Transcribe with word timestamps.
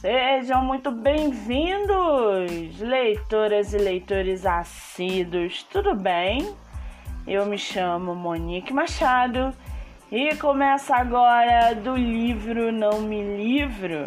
Sejam 0.00 0.64
muito 0.64 0.90
bem-vindos, 0.90 2.80
leitoras 2.80 3.74
e 3.74 3.76
leitores 3.76 4.46
assíduos, 4.46 5.62
tudo 5.64 5.94
bem? 5.94 6.56
Eu 7.26 7.44
me 7.44 7.58
chamo 7.58 8.14
Monique 8.14 8.72
Machado 8.72 9.52
e 10.10 10.34
começa 10.36 10.96
agora 10.96 11.74
do 11.74 11.94
livro 11.96 12.72
Não 12.72 13.02
Me 13.02 13.36
Livro. 13.36 14.06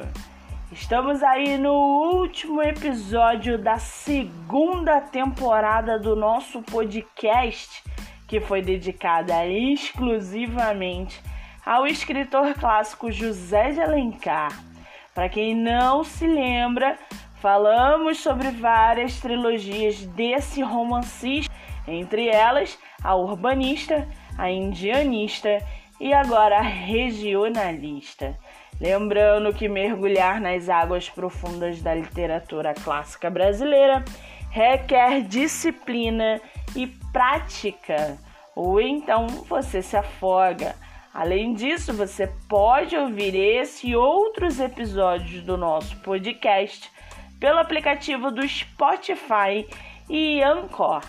Estamos 0.71 1.21
aí 1.21 1.59
no 1.59 1.73
último 1.73 2.63
episódio 2.63 3.59
da 3.59 3.77
segunda 3.77 4.99
temporada 4.99 5.99
do 5.99 6.15
nosso 6.15 6.63
podcast, 6.63 7.83
que 8.27 8.39
foi 8.39 8.63
dedicada 8.63 9.45
exclusivamente 9.45 11.21
ao 11.63 11.85
escritor 11.85 12.55
clássico 12.55 13.11
José 13.11 13.73
de 13.73 13.79
Alencar. 13.79 14.72
Para 15.13 15.29
quem 15.29 15.55
não 15.55 16.03
se 16.03 16.25
lembra, 16.25 16.97
falamos 17.35 18.19
sobre 18.19 18.49
várias 18.49 19.19
trilogias 19.19 20.05
desse 20.07 20.61
romancista, 20.61 21.53
entre 21.87 22.27
elas 22.27 22.77
a 23.03 23.15
urbanista, 23.15 24.07
a 24.37 24.49
indianista 24.49 25.59
e 25.99 26.13
agora 26.13 26.57
a 26.57 26.61
regionalista. 26.61 28.37
Lembrando 28.81 29.53
que 29.53 29.69
mergulhar 29.69 30.41
nas 30.41 30.67
águas 30.67 31.09
profundas 31.09 31.81
da 31.81 31.93
literatura 31.93 32.73
clássica 32.73 33.29
brasileira 33.29 34.03
requer 34.49 35.21
disciplina 35.21 36.39
e 36.75 36.87
prática, 37.11 38.17
ou 38.55 38.79
então 38.79 39.27
você 39.27 39.81
se 39.81 39.97
afoga. 39.97 40.75
Além 41.13 41.53
disso, 41.53 41.93
você 41.93 42.25
pode 42.49 42.97
ouvir 42.97 43.35
esse 43.35 43.89
e 43.89 43.95
outros 43.95 44.59
episódios 44.59 45.43
do 45.43 45.55
nosso 45.55 45.95
podcast 45.97 46.89
pelo 47.39 47.59
aplicativo 47.59 48.31
do 48.31 48.47
Spotify 48.47 49.67
e 50.09 50.41
Anchor. 50.41 51.03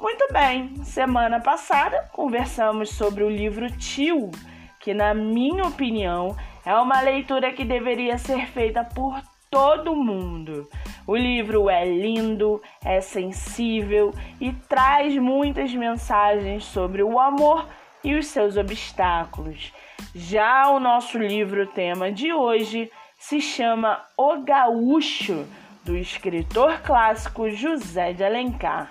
Muito 0.00 0.26
bem, 0.32 0.74
semana 0.84 1.38
passada 1.38 2.10
conversamos 2.12 2.90
sobre 2.90 3.22
o 3.22 3.30
livro 3.30 3.70
Tio, 3.70 4.32
que, 4.80 4.92
na 4.92 5.14
minha 5.14 5.68
opinião, 5.68 6.36
é 6.66 6.74
uma 6.74 7.00
leitura 7.00 7.52
que 7.52 7.64
deveria 7.64 8.18
ser 8.18 8.46
feita 8.48 8.82
por 8.82 9.22
todo 9.48 9.94
mundo. 9.94 10.68
O 11.06 11.14
livro 11.14 11.70
é 11.70 11.84
lindo, 11.84 12.60
é 12.84 13.00
sensível 13.00 14.12
e 14.40 14.52
traz 14.52 15.16
muitas 15.16 15.72
mensagens 15.72 16.64
sobre 16.64 17.04
o 17.04 17.20
amor 17.20 17.68
e 18.04 18.14
os 18.14 18.26
seus 18.26 18.56
obstáculos. 18.56 19.72
Já 20.14 20.68
o 20.68 20.80
nosso 20.80 21.18
livro 21.18 21.66
tema 21.66 22.10
de 22.10 22.32
hoje 22.32 22.90
se 23.18 23.40
chama 23.40 24.02
O 24.16 24.42
Gaúcho, 24.42 25.46
do 25.84 25.96
escritor 25.96 26.80
clássico 26.80 27.50
José 27.50 28.12
de 28.12 28.24
Alencar. 28.24 28.90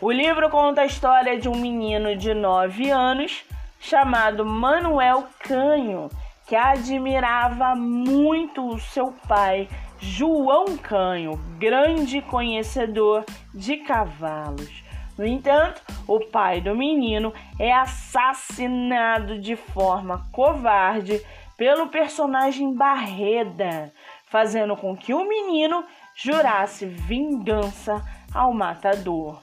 O 0.00 0.10
livro 0.10 0.50
conta 0.50 0.80
a 0.82 0.86
história 0.86 1.38
de 1.38 1.48
um 1.48 1.56
menino 1.56 2.16
de 2.16 2.34
9 2.34 2.90
anos 2.90 3.44
chamado 3.78 4.44
Manuel 4.44 5.28
Canho, 5.40 6.10
que 6.46 6.56
admirava 6.56 7.74
muito 7.74 8.68
o 8.68 8.78
seu 8.78 9.14
pai 9.28 9.68
João 10.04 10.76
Canho, 10.76 11.38
grande 11.58 12.20
conhecedor 12.22 13.24
de 13.54 13.76
cavalos. 13.76 14.82
No 15.16 15.24
entanto, 15.24 15.80
o 16.08 16.18
pai 16.18 16.60
do 16.60 16.74
menino 16.74 17.32
é 17.56 17.72
assassinado 17.72 19.38
de 19.38 19.54
forma 19.54 20.26
covarde 20.32 21.24
pelo 21.56 21.86
personagem 21.86 22.74
Barreda, 22.74 23.92
fazendo 24.26 24.76
com 24.76 24.96
que 24.96 25.14
o 25.14 25.26
menino 25.26 25.84
jurasse 26.16 26.84
vingança 26.84 28.02
ao 28.34 28.52
matador. 28.52 29.40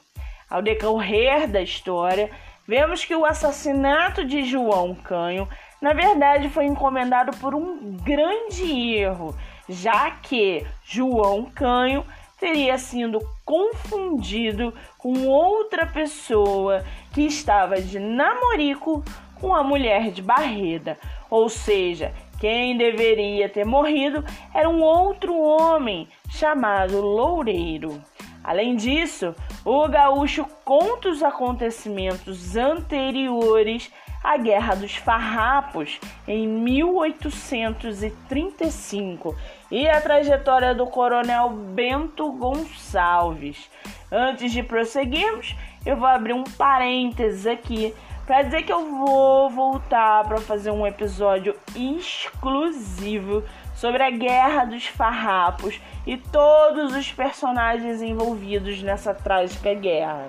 Ao 0.49 0.61
decorrer 0.61 1.47
da 1.47 1.61
história, 1.61 2.29
vemos 2.67 3.05
que 3.05 3.15
o 3.15 3.25
assassinato 3.25 4.25
de 4.25 4.43
João 4.43 4.93
Canho, 4.93 5.47
na 5.81 5.93
verdade, 5.93 6.49
foi 6.49 6.65
encomendado 6.65 7.31
por 7.37 7.55
um 7.55 7.95
grande 8.03 8.97
erro 8.97 9.33
já 9.69 10.09
que 10.11 10.65
João 10.83 11.45
Canho 11.45 12.03
teria 12.39 12.77
sido 12.77 13.19
confundido 13.45 14.73
com 14.97 15.27
outra 15.27 15.85
pessoa 15.85 16.83
que 17.13 17.21
estava 17.21 17.79
de 17.81 17.99
namorico 17.99 19.03
com 19.39 19.53
a 19.53 19.63
mulher 19.63 20.11
de 20.11 20.21
Barreda, 20.21 20.97
ou 21.29 21.47
seja, 21.47 22.13
quem 22.39 22.77
deveria 22.77 23.47
ter 23.47 23.65
morrido 23.65 24.23
era 24.53 24.69
um 24.69 24.81
outro 24.81 25.37
homem 25.37 26.07
chamado 26.29 27.01
Loureiro. 27.01 28.01
Além 28.43 28.75
disso, 28.75 29.35
o 29.65 29.87
gaúcho 29.87 30.45
conta 30.63 31.09
os 31.09 31.21
acontecimentos 31.21 32.55
anteriores 32.55 33.91
à 34.23 34.37
Guerra 34.37 34.75
dos 34.75 34.95
Farrapos 34.95 35.99
em 36.27 36.47
1835 36.47 39.35
e 39.71 39.87
a 39.87 39.99
trajetória 40.01 40.75
do 40.75 40.85
coronel 40.87 41.49
Bento 41.49 42.31
Gonçalves. 42.31 43.69
Antes 44.11 44.51
de 44.51 44.63
prosseguirmos, 44.63 45.55
eu 45.85 45.95
vou 45.95 46.07
abrir 46.07 46.33
um 46.33 46.43
parênteses 46.43 47.47
aqui 47.47 47.93
para 48.25 48.41
dizer 48.43 48.61
que 48.61 48.71
eu 48.71 48.85
vou 48.85 49.49
voltar 49.49 50.23
para 50.27 50.37
fazer 50.37 50.69
um 50.69 50.85
episódio 50.85 51.55
exclusivo 51.75 53.43
sobre 53.73 54.03
a 54.03 54.11
Guerra 54.11 54.65
dos 54.65 54.85
Farrapos 54.85 55.81
e 56.05 56.15
todos 56.15 56.95
os 56.95 57.11
personagens 57.11 58.03
envolvidos 58.03 58.83
nessa 58.83 59.15
trágica 59.15 59.73
guerra. 59.73 60.27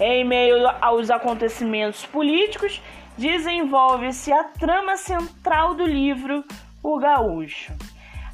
Em 0.00 0.24
meio 0.24 0.68
aos 0.80 1.08
acontecimentos 1.08 2.04
políticos, 2.04 2.82
desenvolve-se 3.16 4.32
a 4.32 4.44
trama 4.44 4.96
central 4.96 5.74
do 5.74 5.86
livro 5.86 6.44
O 6.82 6.98
Gaúcho. 6.98 7.72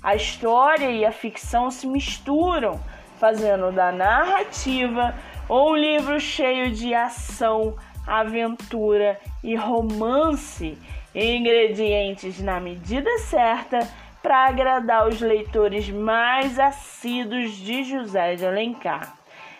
A 0.02 0.16
história 0.16 0.90
e 0.90 1.04
a 1.04 1.12
ficção 1.12 1.70
se 1.70 1.86
misturam, 1.86 2.80
fazendo 3.18 3.70
da 3.70 3.92
narrativa 3.92 5.14
um 5.48 5.76
livro 5.76 6.18
cheio 6.18 6.72
de 6.72 6.92
ação, 6.92 7.76
aventura 8.06 9.20
e 9.44 9.54
romance, 9.54 10.76
ingredientes 11.14 12.40
na 12.40 12.58
medida 12.58 13.10
certa 13.18 13.88
para 14.20 14.46
agradar 14.46 15.06
os 15.08 15.20
leitores 15.20 15.88
mais 15.88 16.58
assíduos 16.58 17.52
de 17.52 17.84
José 17.84 18.34
de 18.34 18.46
Alencar. 18.46 19.14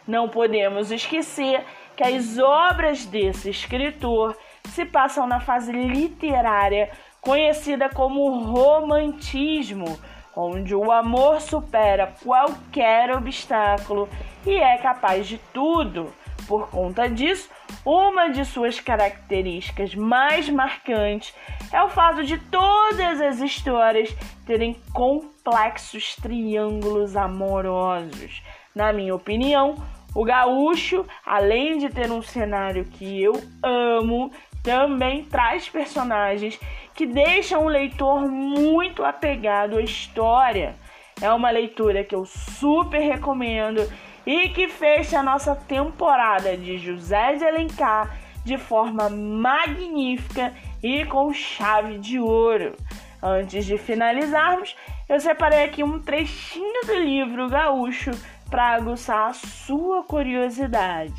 Não 0.06 0.28
podemos 0.28 0.90
esquecer 0.90 1.64
que 1.96 2.02
as 2.02 2.38
obras 2.38 3.04
desse 3.06 3.50
escritor 3.50 4.36
se 4.72 4.84
passam 4.84 5.26
na 5.26 5.38
fase 5.38 5.70
literária 5.70 6.90
conhecida 7.20 7.88
como 7.88 8.42
romantismo 8.42 9.98
onde 10.34 10.74
o 10.74 10.90
amor 10.90 11.40
supera 11.40 12.14
qualquer 12.22 13.10
obstáculo 13.10 14.08
e 14.46 14.54
é 14.54 14.78
capaz 14.78 15.26
de 15.26 15.38
tudo. 15.52 16.12
Por 16.48 16.69
conta 16.70 17.08
disso, 17.08 17.48
uma 17.84 18.28
de 18.28 18.44
suas 18.44 18.80
características 18.80 19.94
mais 19.94 20.48
marcantes 20.48 21.34
é 21.72 21.82
o 21.82 21.88
fato 21.88 22.24
de 22.24 22.36
todas 22.36 23.20
as 23.20 23.38
histórias 23.40 24.14
terem 24.44 24.74
complexos 24.92 26.16
triângulos 26.16 27.16
amorosos. 27.16 28.42
Na 28.74 28.92
minha 28.92 29.14
opinião, 29.14 29.76
o 30.14 30.24
gaúcho, 30.24 31.06
além 31.24 31.78
de 31.78 31.88
ter 31.88 32.10
um 32.10 32.22
cenário 32.22 32.84
que 32.84 33.22
eu 33.22 33.32
amo, 33.62 34.32
também 34.62 35.24
traz 35.24 35.68
personagens 35.68 36.58
que 36.94 37.06
deixam 37.06 37.64
o 37.64 37.68
leitor 37.68 38.30
muito 38.30 39.04
apegado 39.04 39.76
à 39.76 39.82
história. 39.82 40.76
É 41.20 41.30
uma 41.32 41.50
leitura 41.50 42.04
que 42.04 42.14
eu 42.14 42.24
super 42.24 43.00
recomendo 43.00 43.80
e 44.24 44.48
que 44.50 44.68
fecha 44.68 45.18
a 45.18 45.22
nossa 45.22 45.54
temporada 45.54 46.56
de 46.56 46.78
José 46.78 47.34
de 47.34 47.44
Alencar 47.44 48.16
de 48.44 48.56
forma 48.56 49.08
magnífica 49.08 50.52
e 50.82 51.04
com 51.04 51.32
chave 51.32 51.98
de 51.98 52.18
ouro. 52.18 52.76
Antes 53.22 53.64
de 53.64 53.78
finalizarmos, 53.78 54.76
eu 55.08 55.20
separei 55.20 55.64
aqui 55.64 55.84
um 55.84 56.00
trechinho 56.00 56.86
do 56.86 56.94
livro 56.94 57.48
Gaúcho 57.48 58.10
para 58.50 58.74
aguçar 58.74 59.28
a 59.28 59.32
sua 59.32 60.02
curiosidade. 60.02 61.14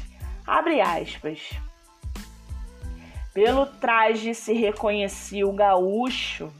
Abre 0.45 0.81
aspas. 0.81 1.49
Pelo 3.33 3.65
traje 3.65 4.35
se 4.35 4.53
reconhecia 4.53 5.47
o 5.47 5.53
gaúcho, 5.53 6.53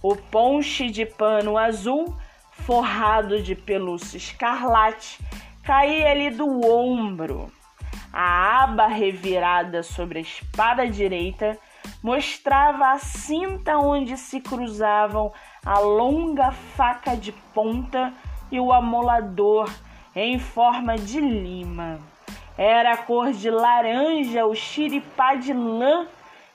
o 0.00 0.14
ponche 0.14 0.88
de 0.88 1.04
pano 1.04 1.58
azul 1.58 2.16
forrado 2.52 3.42
de 3.42 3.56
pelúcia 3.56 4.16
escarlate 4.16 5.18
caía-lhe 5.64 6.30
do 6.30 6.64
ombro. 6.64 7.50
A 8.12 8.62
aba 8.62 8.86
revirada 8.86 9.82
sobre 9.82 10.20
a 10.20 10.22
espada 10.22 10.86
direita 10.86 11.58
mostrava 12.00 12.92
a 12.92 12.98
cinta 12.98 13.76
onde 13.76 14.16
se 14.16 14.40
cruzavam 14.40 15.32
a 15.64 15.80
longa 15.80 16.52
faca 16.52 17.16
de 17.16 17.32
ponta 17.52 18.14
e 18.50 18.60
o 18.60 18.72
amolador 18.72 19.68
em 20.14 20.38
forma 20.38 20.96
de 20.96 21.20
lima. 21.20 21.98
Era 22.58 22.96
cor 22.96 23.32
de 23.32 23.50
laranja 23.50 24.46
o 24.46 24.54
xiripá 24.54 25.34
de 25.34 25.52
lã 25.52 26.06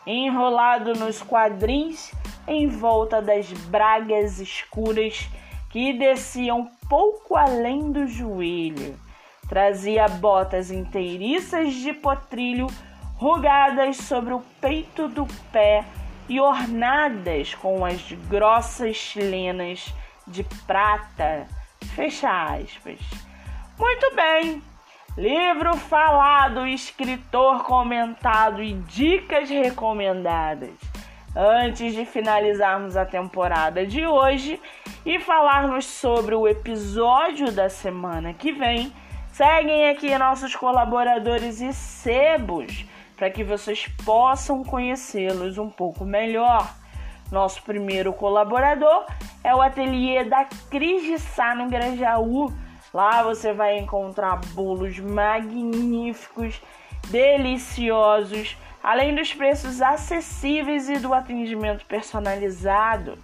enrolado 0.05 0.93
nos 0.95 1.21
quadrins 1.21 2.11
em 2.47 2.67
volta 2.67 3.21
das 3.21 3.51
bragas 3.51 4.39
escuras 4.39 5.29
que 5.69 5.93
desciam 5.93 6.69
pouco 6.89 7.35
além 7.35 7.91
do 7.91 8.07
joelho. 8.07 8.99
Trazia 9.47 10.07
botas 10.07 10.71
inteiriças 10.71 11.73
de 11.73 11.93
potrilho 11.93 12.67
rugadas 13.15 13.97
sobre 13.97 14.33
o 14.33 14.41
peito 14.59 15.07
do 15.07 15.27
pé 15.51 15.85
e 16.27 16.39
ornadas 16.39 17.53
com 17.53 17.85
as 17.85 18.11
grossas 18.29 18.95
chilenas 18.95 19.93
de 20.25 20.43
prata. 20.65 21.47
Fecha 21.95 22.55
aspas. 22.55 22.99
Muito 23.77 24.15
bem. 24.15 24.70
Livro 25.17 25.75
falado, 25.75 26.65
escritor 26.65 27.63
comentado 27.63 28.63
e 28.63 28.73
dicas 28.73 29.49
recomendadas. 29.49 30.71
Antes 31.35 31.93
de 31.93 32.05
finalizarmos 32.05 32.95
a 32.95 33.05
temporada 33.05 33.85
de 33.85 34.05
hoje 34.05 34.57
e 35.05 35.19
falarmos 35.19 35.83
sobre 35.83 36.33
o 36.33 36.47
episódio 36.47 37.51
da 37.51 37.67
semana 37.67 38.33
que 38.33 38.53
vem, 38.53 38.93
seguem 39.33 39.89
aqui 39.89 40.17
nossos 40.17 40.55
colaboradores 40.55 41.59
e 41.59 41.73
sebos 41.73 42.85
para 43.17 43.29
que 43.29 43.43
vocês 43.43 43.87
possam 44.05 44.63
conhecê-los 44.63 45.57
um 45.57 45.69
pouco 45.69 46.05
melhor. 46.05 46.73
Nosso 47.29 47.61
primeiro 47.63 48.13
colaborador 48.13 49.05
é 49.43 49.53
o 49.53 49.61
ateliê 49.61 50.23
da 50.23 50.45
Cris 50.69 51.03
de 51.03 51.19
Sá 51.19 51.53
no 51.53 51.67
Grajaú. 51.67 52.53
Lá 52.93 53.23
você 53.23 53.53
vai 53.53 53.77
encontrar 53.77 54.41
bolos 54.53 54.99
magníficos, 54.99 56.61
deliciosos, 57.09 58.57
além 58.83 59.15
dos 59.15 59.33
preços 59.33 59.81
acessíveis 59.81 60.89
e 60.89 60.97
do 60.97 61.13
atendimento 61.13 61.85
personalizado. 61.85 63.17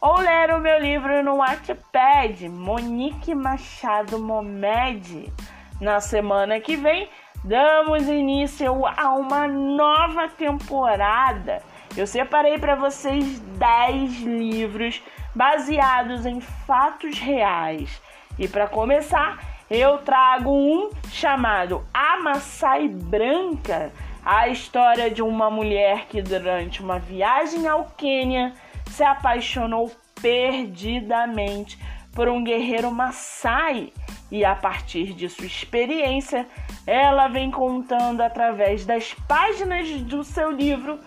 ou 0.00 0.18
ler 0.18 0.50
o 0.50 0.60
meu 0.60 0.78
livro 0.78 1.22
no 1.22 1.36
Wattpad, 1.36 2.48
Monique 2.48 3.34
Machado 3.34 4.18
Momed. 4.18 5.32
Na 5.80 6.00
semana 6.00 6.60
que 6.60 6.76
vem, 6.76 7.08
damos 7.42 8.08
início 8.08 8.86
a 8.86 9.14
uma 9.14 9.46
nova 9.46 10.28
temporada 10.28 11.62
eu 11.96 12.08
separei 12.08 12.58
para 12.58 12.74
vocês 12.74 13.38
10 13.38 14.22
livros 14.22 15.00
baseados 15.32 16.26
em 16.26 16.40
fatos 16.40 17.20
reais. 17.20 18.02
E 18.36 18.48
para 18.48 18.66
começar, 18.66 19.38
eu 19.70 19.98
trago 19.98 20.50
um 20.50 20.90
chamado 21.10 21.84
A 21.92 22.20
Maçai 22.22 22.88
Branca, 22.88 23.92
a 24.24 24.48
história 24.48 25.10
de 25.10 25.22
uma 25.22 25.50
mulher 25.50 26.06
que 26.06 26.22
durante 26.22 26.82
uma 26.82 26.98
viagem 26.98 27.66
ao 27.66 27.84
Quênia 27.96 28.54
se 28.86 29.02
apaixonou 29.02 29.90
perdidamente 30.20 31.78
por 32.14 32.28
um 32.28 32.44
guerreiro 32.44 32.90
Maasai 32.90 33.92
e 34.30 34.44
a 34.44 34.54
partir 34.54 35.12
de 35.12 35.28
sua 35.28 35.46
experiência, 35.46 36.46
ela 36.86 37.28
vem 37.28 37.50
contando 37.50 38.20
através 38.20 38.84
das 38.84 39.14
páginas 39.28 39.88
do 40.02 40.24
seu 40.24 40.50
livro 40.50 40.98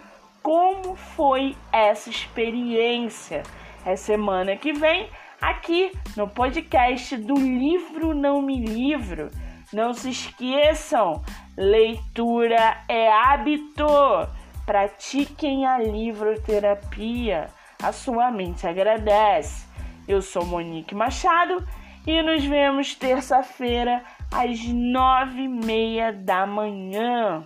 como 0.41 0.95
foi 0.95 1.55
essa 1.71 2.09
experiência. 2.09 3.43
É 3.85 3.95
semana 3.95 4.55
que 4.55 4.73
vem, 4.73 5.09
aqui 5.41 5.91
no 6.15 6.27
podcast 6.27 7.17
do 7.17 7.35
Livro 7.35 8.13
Não 8.13 8.41
Me 8.41 8.65
Livro. 8.65 9.29
Não 9.73 9.93
se 9.93 10.09
esqueçam, 10.09 11.21
leitura 11.57 12.83
é 12.87 13.11
hábito. 13.11 13.85
Pratiquem 14.65 15.65
a 15.65 15.77
livroterapia. 15.77 17.47
A 17.81 17.91
sua 17.91 18.31
mente 18.31 18.67
agradece. 18.67 19.67
Eu 20.07 20.21
sou 20.21 20.45
Monique 20.45 20.95
Machado 20.95 21.65
e 22.05 22.21
nos 22.21 22.43
vemos 22.45 22.95
terça-feira 22.95 24.03
às 24.31 24.65
nove 24.67 25.41
e 25.41 25.47
meia 25.47 26.13
da 26.13 26.47
manhã. 26.47 27.43